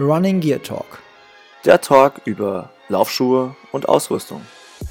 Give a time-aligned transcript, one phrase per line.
[0.00, 0.98] Running Gear Talk.
[1.64, 4.40] Der Talk über Laufschuhe und Ausrüstung.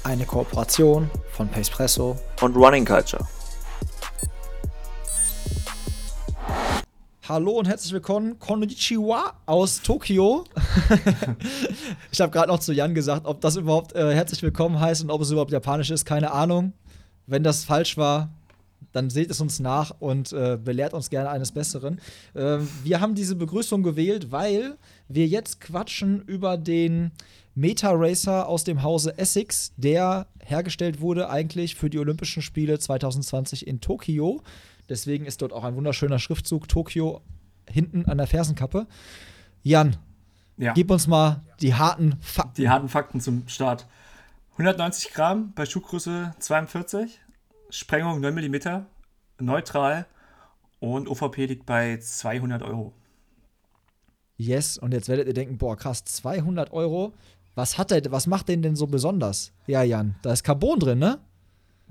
[0.02, 3.22] Eine Kooperation von Pacepresso und Running Culture.
[7.28, 10.44] Hallo und herzlich willkommen, Konnichiwa aus Tokio.
[12.10, 15.10] ich habe gerade noch zu Jan gesagt, ob das überhaupt äh, herzlich willkommen heißt und
[15.10, 16.72] ob es überhaupt japanisch ist, keine Ahnung.
[17.26, 18.30] Wenn das falsch war,
[18.92, 22.00] dann seht es uns nach und äh, belehrt uns gerne eines Besseren.
[22.34, 24.76] Äh, wir haben diese Begrüßung gewählt, weil
[25.08, 27.12] wir jetzt quatschen über den
[27.54, 33.66] Meta Racer aus dem Hause Essex, der hergestellt wurde eigentlich für die Olympischen Spiele 2020
[33.66, 34.42] in Tokio.
[34.88, 37.22] Deswegen ist dort auch ein wunderschöner Schriftzug Tokio
[37.68, 38.86] hinten an der Fersenkappe.
[39.62, 39.96] Jan,
[40.56, 40.72] ja.
[40.72, 42.62] gib uns mal die harten Fakten.
[42.62, 43.86] Die harten Fakten zum Start.
[44.52, 47.20] 190 Gramm bei Schuhgröße 42,
[47.70, 48.86] Sprengung 9 mm,
[49.40, 50.06] neutral
[50.80, 52.92] und OVP liegt bei 200 Euro.
[54.36, 57.12] Yes, und jetzt werdet ihr denken, boah, krass, 200 Euro.
[57.54, 59.52] Was hat der, was macht den denn so besonders?
[59.66, 61.20] Ja, Jan, da ist Carbon drin, ne?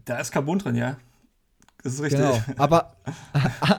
[0.03, 0.97] Da ist Carbon drin, ja.
[1.83, 2.19] Das ist richtig.
[2.19, 2.41] Genau.
[2.57, 2.95] Aber,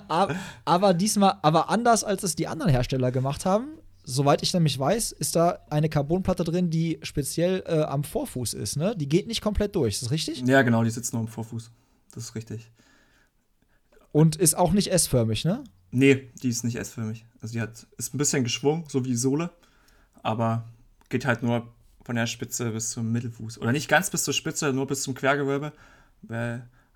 [0.64, 5.12] aber diesmal, aber anders als es die anderen Hersteller gemacht haben, soweit ich nämlich weiß,
[5.12, 8.94] ist da eine Carbonplatte drin, die speziell äh, am Vorfuß ist, ne?
[8.96, 10.42] Die geht nicht komplett durch, ist das richtig?
[10.46, 11.70] Ja, genau, die sitzt nur am Vorfuß.
[12.14, 12.70] Das ist richtig.
[14.12, 15.64] Und ist auch nicht S-förmig, ne?
[15.90, 17.26] Nee, die ist nicht S-förmig.
[17.40, 19.50] Also die hat, ist ein bisschen geschwungen, so wie die Sohle,
[20.22, 20.68] aber
[21.08, 21.72] geht halt nur
[22.04, 23.58] von der Spitze bis zum Mittelfuß.
[23.58, 25.72] Oder nicht ganz bis zur Spitze, nur bis zum Quergewölbe.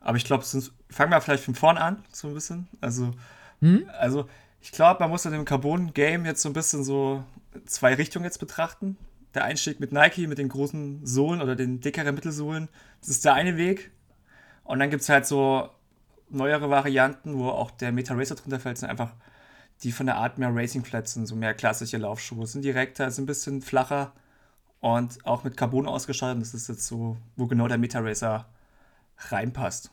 [0.00, 0.44] Aber ich glaube,
[0.90, 2.68] fangen wir vielleicht von vorn an, so ein bisschen.
[2.80, 3.12] Also,
[3.60, 3.88] hm?
[3.98, 4.28] also
[4.60, 7.24] ich glaube, man muss in dem Carbon-Game jetzt so ein bisschen so
[7.66, 8.96] zwei Richtungen jetzt betrachten.
[9.34, 12.68] Der Einstieg mit Nike, mit den großen Sohlen oder den dickeren Mittelsohlen,
[13.00, 13.90] das ist der eine Weg.
[14.68, 15.70] Und dann gibt es halt so
[16.28, 19.14] neuere Varianten, wo auch der Meta Racer drunter fällt, sind einfach
[19.82, 23.24] die von der Art mehr Racing Flats sind, so mehr klassische Laufschuhe, sind direkter, sind
[23.24, 24.12] ein bisschen flacher
[24.80, 26.42] und auch mit Carbon ausgestattet.
[26.42, 28.44] Das ist jetzt so, wo genau der Meta Racer
[29.16, 29.90] reinpasst.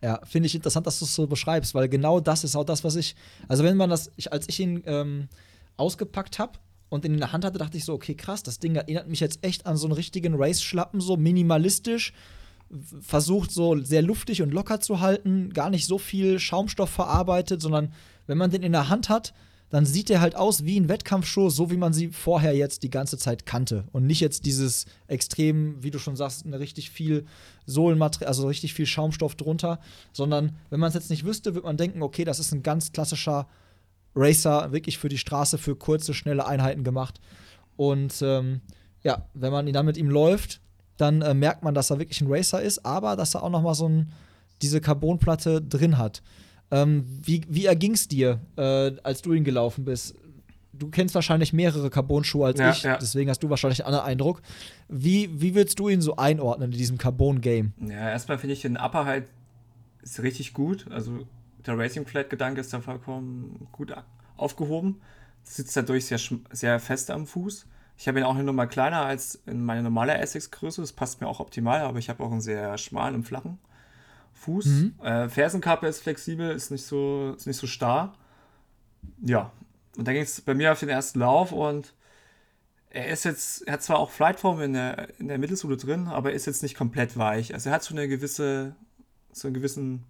[0.00, 2.84] Ja, finde ich interessant, dass du es so beschreibst, weil genau das ist auch das,
[2.84, 3.16] was ich.
[3.48, 5.28] Also, wenn man das, ich, als ich ihn ähm,
[5.76, 6.58] ausgepackt habe
[6.88, 9.20] und ihn in der Hand hatte, dachte ich so, okay, krass, das Ding erinnert mich
[9.20, 12.14] jetzt echt an so einen richtigen Race-Schlappen, so minimalistisch
[13.00, 17.92] versucht, so sehr luftig und locker zu halten, gar nicht so viel Schaumstoff verarbeitet, sondern
[18.26, 19.32] wenn man den in der Hand hat,
[19.68, 22.90] dann sieht der halt aus wie ein Wettkampfschuh, so wie man sie vorher jetzt die
[22.90, 23.84] ganze Zeit kannte.
[23.92, 27.26] Und nicht jetzt dieses extrem, wie du schon sagst, eine richtig viel
[27.66, 29.80] Sohlenmaterial, also richtig viel Schaumstoff drunter,
[30.12, 32.92] sondern wenn man es jetzt nicht wüsste, würde man denken, okay, das ist ein ganz
[32.92, 33.48] klassischer
[34.14, 37.20] Racer, wirklich für die Straße, für kurze, schnelle Einheiten gemacht.
[37.76, 38.60] Und ähm,
[39.02, 40.60] ja, wenn man dann mit ihm läuft,
[40.96, 43.62] dann äh, merkt man, dass er wirklich ein Racer ist, aber dass er auch noch
[43.62, 44.12] mal so ein,
[44.62, 46.22] diese Carbonplatte drin hat.
[46.70, 50.14] Ähm, wie, wie erging es dir, äh, als du ihn gelaufen bist?
[50.72, 52.98] Du kennst wahrscheinlich mehrere Carbon-Schuhe als ja, ich, ja.
[52.98, 54.42] deswegen hast du wahrscheinlich einen anderen Eindruck.
[54.88, 57.72] Wie, wie würdest du ihn so einordnen in diesem Carbon-Game?
[57.80, 59.24] Ja, erstmal finde ich den Upper halt
[60.06, 60.86] ist richtig gut.
[60.90, 61.26] Also
[61.66, 63.92] der Racing Flat-Gedanke ist da vollkommen gut
[64.36, 65.00] aufgehoben.
[65.42, 66.20] Sitzt dadurch sehr,
[66.52, 67.66] sehr fest am Fuß.
[67.98, 70.80] Ich habe ihn auch eine Nummer kleiner als in meine normale Essex-Größe.
[70.80, 73.58] Das passt mir auch optimal, aber ich habe auch einen sehr schmalen und flachen
[74.34, 74.66] Fuß.
[74.66, 74.94] Mhm.
[75.02, 78.14] Äh, Fersenkappe ist flexibel, ist nicht so, ist nicht so starr.
[79.22, 79.50] Ja,
[79.96, 81.94] und dann ging es bei mir auf den ersten Lauf und
[82.90, 86.30] er ist jetzt, er hat zwar auch Flightform in der, in der Mittelsohle drin, aber
[86.30, 87.54] er ist jetzt nicht komplett weich.
[87.54, 88.76] Also er hat so eine gewisse,
[89.32, 90.04] so einen gewissen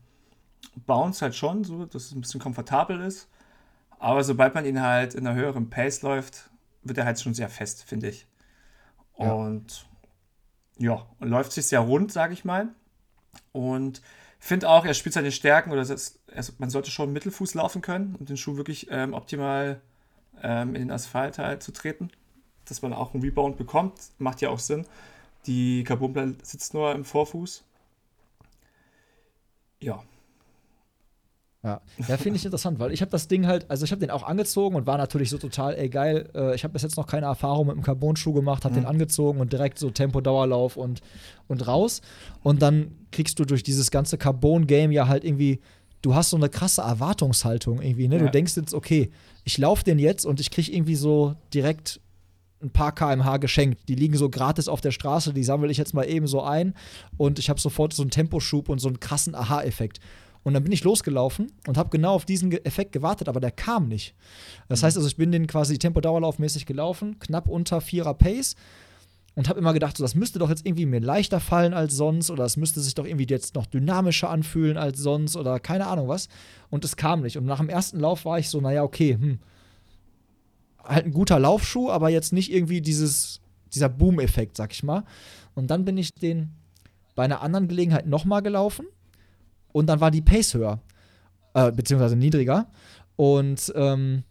[0.87, 3.29] Bounce halt schon, so, dass es ein bisschen komfortabel ist.
[3.99, 6.51] Aber sobald man ihn halt in einer höheren Pace läuft,
[6.89, 8.27] wird er halt schon sehr fest, finde ich.
[9.15, 9.87] Und
[10.79, 12.69] ja, und läuft sich sehr rund, sage ich mal.
[13.53, 14.03] Und
[14.39, 16.21] finde auch, er spielt seine Stärken oder ist,
[16.59, 19.81] man sollte schon Mittelfuß laufen können, um den Schuh wirklich ähm, optimal
[20.43, 22.11] ähm, in den Asphalt halt zu treten.
[22.67, 24.87] Dass man auch einen Rebound bekommt, macht ja auch Sinn.
[25.47, 27.63] Die Carbonplatte sitzt nur im Vorfuß.
[29.81, 30.03] Ja,
[31.67, 34.11] ja, ja finde ich interessant, weil ich habe das Ding halt, also ich habe den
[34.11, 37.09] auch angezogen und war natürlich so total, ey geil, äh, ich habe bis jetzt noch
[37.09, 38.83] keine Erfahrung mit einem Carbon-Schuh gemacht, habe mhm.
[38.83, 41.01] den angezogen und direkt so Tempo-Dauerlauf und,
[41.49, 42.03] und raus.
[42.45, 45.61] Und dann kriegst du durch dieses ganze Carbon-Game ja halt irgendwie,
[46.03, 48.19] du hast so eine krasse Erwartungshaltung irgendwie, ne?
[48.19, 48.23] Ja.
[48.23, 49.11] Du denkst jetzt, okay,
[49.43, 52.01] ich laufe den jetzt und ich kriege irgendwie so direkt
[52.63, 53.89] ein paar kmh geschenkt.
[53.89, 56.75] Die liegen so gratis auf der Straße, die sammle ich jetzt mal eben so ein
[57.17, 60.01] und ich habe sofort so einen Temposchub und so einen krassen Aha-Effekt.
[60.47, 63.89] Und dann bin ich losgelaufen und habe genau auf diesen Effekt gewartet, aber der kam
[63.89, 64.15] nicht.
[64.69, 68.55] Das heißt also, ich bin den quasi Tempo-Dauerlaufmäßig gelaufen, knapp unter 4er Pace
[69.35, 72.31] und habe immer gedacht, so, das müsste doch jetzt irgendwie mir leichter fallen als sonst
[72.31, 76.07] oder es müsste sich doch irgendwie jetzt noch dynamischer anfühlen als sonst oder keine Ahnung
[76.07, 76.29] was.
[76.71, 77.37] Und es kam nicht.
[77.37, 79.41] Und nach dem ersten Lauf war ich so, naja, okay, hm,
[80.85, 83.41] halt ein guter Laufschuh, aber jetzt nicht irgendwie dieses,
[83.75, 85.03] dieser Boom-Effekt, sag ich mal.
[85.57, 86.53] Und dann bin ich den
[87.17, 88.87] bei einer anderen Gelegenheit nochmal gelaufen
[89.77, 90.81] und dann war die Pace höher,
[91.53, 92.71] äh, beziehungsweise niedriger.
[93.17, 94.25] Und ähm,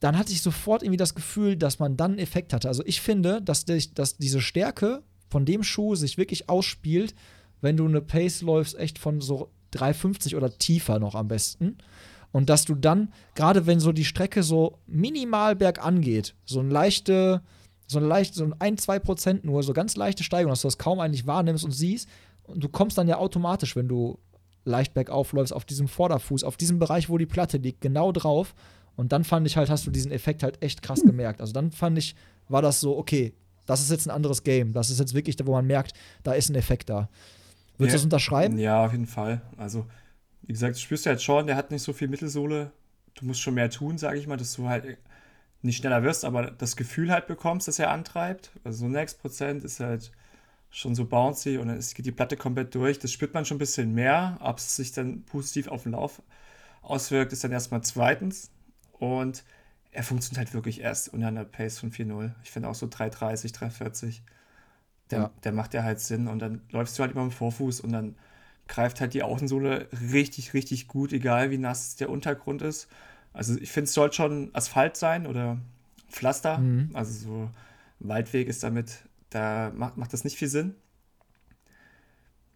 [0.00, 2.66] dann hatte ich sofort irgendwie das Gefühl, dass man dann einen Effekt hatte.
[2.66, 7.14] Also ich finde, dass, die, dass diese Stärke von dem Schuh sich wirklich ausspielt,
[7.60, 11.78] wenn du eine Pace läufst, echt von so 3,50 oder tiefer noch am besten.
[12.32, 16.68] Und dass du dann, gerade wenn so die Strecke so minimal bergan geht, so ein
[16.68, 17.42] leichte,
[17.86, 20.78] so ein leicht, so ein 2 Prozent nur, so ganz leichte Steigung, dass du das
[20.78, 22.08] kaum eigentlich wahrnimmst und siehst.
[22.42, 24.18] Und du kommst dann ja automatisch, wenn du
[24.64, 28.54] leicht bergauf läufst, auf diesem Vorderfuß, auf diesem Bereich, wo die Platte liegt, genau drauf.
[28.96, 31.40] Und dann fand ich halt, hast du diesen Effekt halt echt krass gemerkt.
[31.40, 32.14] Also dann fand ich,
[32.48, 33.34] war das so, okay,
[33.66, 34.72] das ist jetzt ein anderes Game.
[34.72, 37.08] Das ist jetzt wirklich, wo man merkt, da ist ein Effekt da.
[37.76, 37.92] Würdest du Ja.
[37.92, 38.58] das unterschreiben?
[38.58, 39.42] Ja, auf jeden Fall.
[39.56, 39.86] Also,
[40.42, 42.70] wie gesagt, du spürst ja jetzt schon, der hat nicht so viel Mittelsohle.
[43.14, 44.98] Du musst schon mehr tun, sage ich mal, dass du halt
[45.62, 48.50] nicht schneller wirst, aber das Gefühl halt bekommst, dass er antreibt.
[48.64, 50.12] Also so Next Prozent ist halt
[50.74, 52.98] schon so bouncy und dann ist- geht die Platte komplett durch.
[52.98, 54.36] Das spürt man schon ein bisschen mehr.
[54.40, 56.20] Ob es sich dann positiv auf den Lauf
[56.82, 58.50] auswirkt, ist dann erstmal zweitens.
[58.92, 59.44] Und
[59.92, 62.32] er funktioniert halt wirklich erst unter einer Pace von 4.0.
[62.42, 64.22] Ich finde auch so 3.30, 3.40
[65.10, 65.30] der, Ja.
[65.44, 68.16] der macht ja halt Sinn und dann läufst du halt über dem Vorfuß und dann
[68.66, 72.88] greift halt die Außensohle richtig, richtig gut, egal wie nass der Untergrund ist.
[73.34, 75.58] Also ich finde, es sollte schon Asphalt sein oder
[76.08, 76.58] Pflaster.
[76.58, 76.90] Mhm.
[76.94, 77.50] Also so
[78.00, 79.04] Waldweg ist damit,
[79.34, 80.74] da macht, macht das nicht viel Sinn.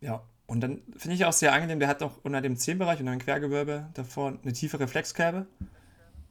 [0.00, 3.12] Ja, und dann finde ich auch sehr angenehm, der hat auch unter dem Zehenbereich, unter
[3.12, 5.46] dem Quergewölbe davor eine tiefe Reflexkerbe,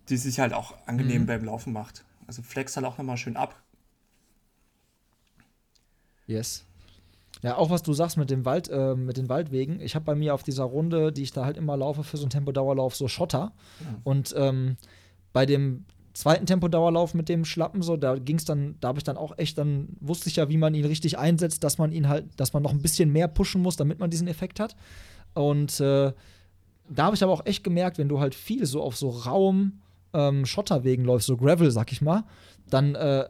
[0.09, 1.25] die sich halt auch angenehm Mhm.
[1.27, 2.05] beim Laufen macht.
[2.27, 3.61] Also flex halt auch nochmal schön ab.
[6.25, 6.65] Yes.
[7.43, 9.79] Ja, auch was du sagst mit dem Wald, äh, mit den Waldwegen.
[9.79, 12.23] Ich habe bei mir auf dieser Runde, die ich da halt immer laufe für so
[12.23, 13.51] einen Tempodauerlauf, so Schotter.
[14.03, 14.77] Und ähm,
[15.33, 15.85] bei dem
[16.17, 19.37] zweiten Tempodauerlauf mit dem Schlappen, so, da ging es dann, da habe ich dann auch
[19.37, 22.53] echt, dann wusste ich ja, wie man ihn richtig einsetzt, dass man ihn halt, dass
[22.53, 24.75] man noch ein bisschen mehr pushen muss, damit man diesen Effekt hat.
[25.35, 26.11] Und äh,
[26.89, 29.81] da habe ich aber auch echt gemerkt, wenn du halt viel so auf so rauem
[30.13, 32.23] ähm, Schotterwegen läufst, so Gravel, sag ich mal,
[32.67, 33.27] dann äh,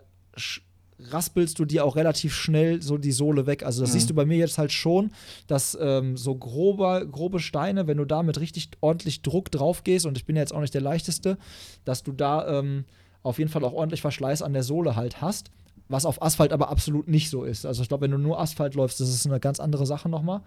[0.99, 3.63] raspelst du dir auch relativ schnell so die Sohle weg.
[3.63, 3.93] Also das Mhm.
[3.93, 5.11] siehst du bei mir jetzt halt schon,
[5.47, 10.05] dass ähm, so grobe, grobe Steine, wenn du da mit richtig ordentlich Druck drauf gehst,
[10.05, 11.37] und ich bin ja jetzt auch nicht der leichteste,
[11.85, 12.85] dass du da ähm,
[13.23, 15.51] auf jeden Fall auch ordentlich Verschleiß an der Sohle halt hast.
[15.89, 17.65] Was auf Asphalt aber absolut nicht so ist.
[17.65, 20.41] Also ich glaube, wenn du nur Asphalt läufst, das ist eine ganz andere Sache nochmal.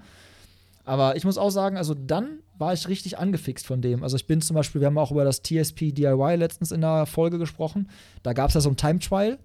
[0.84, 4.02] Aber ich muss auch sagen, also dann war ich richtig angefixt von dem.
[4.02, 7.06] Also ich bin zum Beispiel, wir haben auch über das TSP DIY letztens in der
[7.06, 7.88] Folge gesprochen.
[8.22, 9.38] Da gab es ja so ein Time Trial.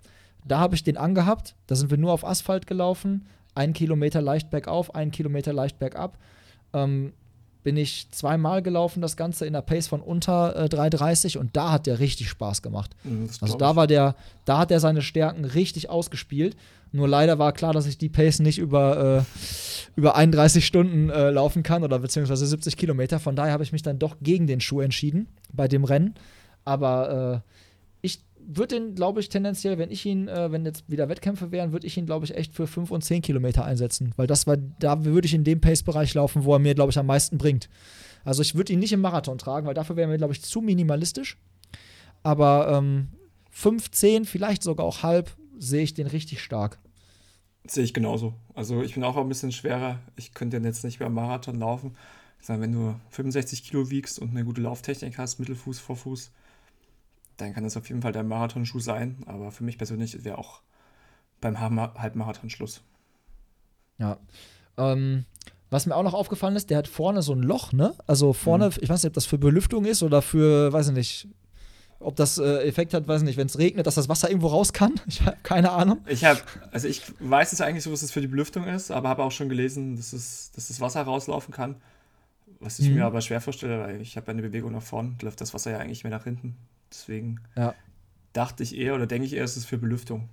[0.45, 1.55] Da habe ich den angehabt.
[1.67, 3.25] Da sind wir nur auf Asphalt gelaufen.
[3.55, 6.17] Ein Kilometer leicht bergauf, ein Kilometer leicht bergab.
[6.73, 7.13] Ähm,
[7.63, 11.71] bin ich zweimal gelaufen, das Ganze in der Pace von unter äh, 3,30 und da
[11.71, 12.95] hat der richtig Spaß gemacht.
[13.03, 14.15] Mhm, Also da war der,
[14.45, 16.55] da hat er seine Stärken richtig ausgespielt.
[16.91, 19.39] Nur leider war klar, dass ich die Pace nicht über, äh,
[19.95, 23.19] über 31 Stunden äh, laufen kann oder beziehungsweise 70 Kilometer.
[23.19, 26.13] Von daher habe ich mich dann doch gegen den Schuh entschieden bei dem Rennen.
[26.65, 27.49] Aber äh,
[28.47, 31.87] würde den, glaube ich, tendenziell, wenn ich ihn, äh, wenn jetzt wieder Wettkämpfe wären, würde
[31.87, 34.13] ich ihn, glaube ich, echt für 5 und 10 Kilometer einsetzen.
[34.15, 36.97] Weil das war, da würde ich in dem Pace-Bereich laufen, wo er mir, glaube ich,
[36.97, 37.69] am meisten bringt.
[38.23, 40.61] Also ich würde ihn nicht im Marathon tragen, weil dafür wäre mir, glaube ich, zu
[40.61, 41.37] minimalistisch.
[42.23, 43.09] Aber ähm,
[43.51, 46.79] 5, 10, vielleicht sogar auch halb, sehe ich den richtig stark.
[47.67, 48.33] Sehe ich genauso.
[48.53, 49.99] Also ich bin auch ein bisschen schwerer.
[50.15, 51.95] Ich könnte jetzt nicht beim Marathon laufen.
[52.39, 56.31] Ich sage, wenn du 65 Kilo wiegst und eine gute Lauftechnik hast, Mittelfuß, Vorfuß,
[57.37, 59.17] dann kann das auf jeden Fall dein Marathonschuh sein.
[59.25, 60.61] Aber für mich persönlich wäre auch
[61.41, 62.81] beim Halbma- Halbmarathon Schluss.
[63.97, 64.17] Ja.
[64.77, 65.25] Ähm,
[65.69, 67.93] was mir auch noch aufgefallen ist, der hat vorne so ein Loch, ne?
[68.07, 71.27] Also vorne, ich weiß nicht, ob das für Belüftung ist oder für, weiß ich nicht,
[71.99, 74.47] ob das äh, Effekt hat, weiß ich nicht, wenn es regnet, dass das Wasser irgendwo
[74.47, 74.93] raus kann.
[75.07, 75.99] Ich habe keine Ahnung.
[76.07, 76.39] Ich habe,
[76.71, 79.31] also ich weiß es eigentlich so, dass es für die Belüftung ist, aber habe auch
[79.31, 81.75] schon gelesen, dass, es, dass das Wasser rauslaufen kann.
[82.59, 82.95] Was ich Mhm.
[82.95, 85.79] mir aber schwer vorstelle, weil ich habe eine Bewegung nach vorn, läuft das Wasser ja
[85.79, 86.55] eigentlich mehr nach hinten.
[86.95, 87.73] Deswegen Ja.
[88.33, 90.29] dachte ich eher oder denke ich eher, es ist für Belüftung.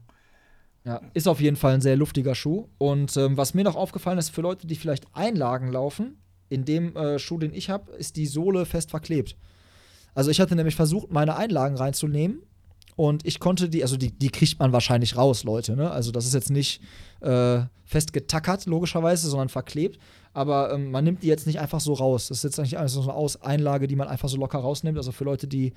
[0.85, 2.66] Ja, ist auf jeden Fall ein sehr luftiger Schuh.
[2.78, 6.16] Und ähm, was mir noch aufgefallen ist, für Leute, die vielleicht Einlagen laufen,
[6.49, 9.37] in dem äh, Schuh, den ich habe, ist die Sohle fest verklebt.
[10.14, 12.42] Also ich hatte nämlich versucht, meine Einlagen reinzunehmen
[12.97, 15.76] und ich konnte die, also die, die kriegt man wahrscheinlich raus, Leute.
[15.76, 15.90] Ne?
[15.90, 16.83] Also das ist jetzt nicht
[17.21, 19.99] äh, fest getackert, logischerweise, sondern verklebt.
[20.35, 22.28] Aber ähm, man nimmt die jetzt nicht einfach so raus.
[22.28, 24.99] Das ist jetzt eigentlich so eine Aus Einlage, die man einfach so locker rausnimmt.
[24.99, 25.73] Also für Leute, die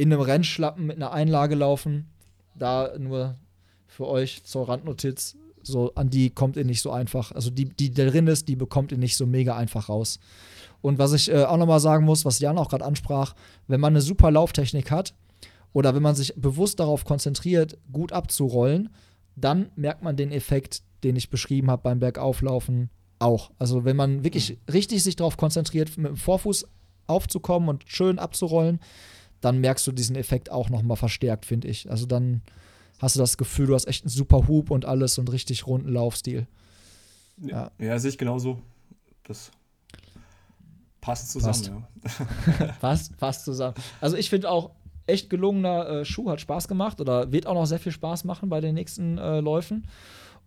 [0.00, 2.08] in einem Rennschlappen mit einer Einlage laufen,
[2.54, 3.36] da nur
[3.86, 7.32] für euch zur Randnotiz, so an die kommt ihr nicht so einfach.
[7.32, 10.18] Also die, die drin ist, die bekommt ihr nicht so mega einfach raus.
[10.80, 13.34] Und was ich äh, auch nochmal sagen muss, was Jan auch gerade ansprach,
[13.68, 15.12] wenn man eine super Lauftechnik hat
[15.74, 18.88] oder wenn man sich bewusst darauf konzentriert, gut abzurollen,
[19.36, 22.88] dann merkt man den Effekt, den ich beschrieben habe beim Bergauflaufen
[23.18, 23.50] auch.
[23.58, 24.72] Also wenn man wirklich mhm.
[24.72, 26.66] richtig sich darauf konzentriert, mit dem Vorfuß
[27.06, 28.80] aufzukommen und schön abzurollen,
[29.40, 31.90] dann merkst du diesen Effekt auch nochmal verstärkt, finde ich.
[31.90, 32.42] Also dann
[32.98, 35.88] hast du das Gefühl, du hast echt einen super Hub und alles und richtig runden
[35.88, 36.46] Laufstil.
[37.38, 38.60] Ja, ja sehe ich genauso.
[39.24, 39.50] Das
[41.00, 42.18] passt zusammen, passt.
[42.18, 42.66] ja.
[42.80, 43.74] passt, passt zusammen.
[44.00, 44.72] Also ich finde auch,
[45.06, 48.48] echt gelungener äh, Schuh, hat Spaß gemacht oder wird auch noch sehr viel Spaß machen
[48.48, 49.86] bei den nächsten äh, Läufen.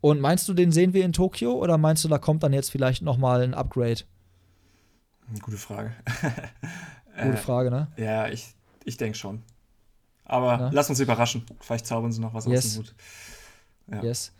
[0.01, 2.71] Und meinst du, den sehen wir in Tokio oder meinst du, da kommt dann jetzt
[2.71, 4.01] vielleicht noch mal ein Upgrade?
[5.41, 5.91] Gute Frage.
[7.23, 7.87] Gute Frage, ne?
[7.97, 8.53] Ja, ich,
[8.85, 9.41] ich denke schon.
[10.25, 10.69] Aber ja.
[10.71, 11.45] lass uns überraschen.
[11.59, 12.65] Vielleicht zaubern sie noch was yes.
[12.65, 12.95] aus dem Hut.
[13.91, 14.03] Ja.
[14.03, 14.33] Yes.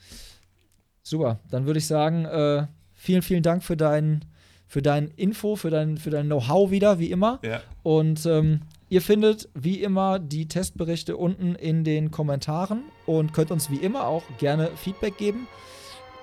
[1.01, 1.39] Super.
[1.50, 4.25] Dann würde ich sagen, äh, vielen, vielen Dank für dein,
[4.67, 7.39] für dein Info, für dein, für dein Know-how wieder, wie immer.
[7.43, 7.62] Ja.
[7.83, 13.69] Und ähm, ihr findet wie immer die Testberichte unten in den Kommentaren und könnt uns
[13.69, 15.47] wie immer auch gerne Feedback geben.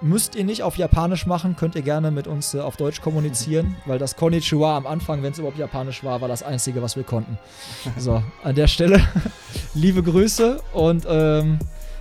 [0.02, 3.76] Müsst ihr nicht auf Japanisch machen, könnt ihr gerne mit uns äh, auf Deutsch kommunizieren,
[3.84, 7.04] weil das Konnichiwa am Anfang, wenn es überhaupt Japanisch war, war das Einzige, was wir
[7.04, 7.38] konnten.
[7.98, 9.02] So, an der Stelle
[9.74, 11.58] liebe Grüße und ähm,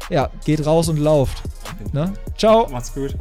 [0.10, 1.44] ja, geht raus und lauft.
[1.92, 2.14] Ne?
[2.38, 2.70] Ciao.
[2.70, 3.16] Macht's gut.